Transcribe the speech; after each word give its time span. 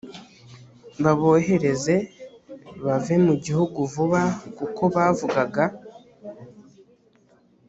babohereze 1.03 1.95
bave 2.85 3.15
mu 3.25 3.33
gihugu 3.45 3.79
vuba 3.93 4.21
kuko 4.57 4.83
bavugaga 4.95 5.63